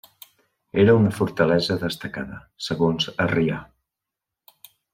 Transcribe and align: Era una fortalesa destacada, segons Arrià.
Era 0.83 0.95
una 0.99 1.11
fortalesa 1.17 1.77
destacada, 1.83 2.39
segons 2.69 3.13
Arrià. 3.27 3.61